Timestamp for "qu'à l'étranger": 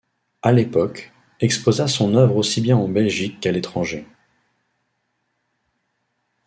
3.39-4.07